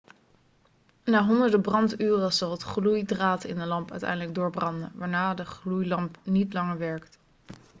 na 1.03 1.23
honderden 1.25 1.61
branduren 1.61 2.33
zal 2.33 2.51
het 2.51 2.61
gloeidraad 2.61 3.43
in 3.43 3.55
de 3.55 3.65
lamp 3.65 3.91
uiteindelijk 3.91 4.35
doorbranden 4.35 4.91
waarna 4.95 5.33
de 5.33 5.45
gloeilamp 5.45 6.17
niet 6.23 6.53
langer 6.53 6.77
werkt 6.77 7.17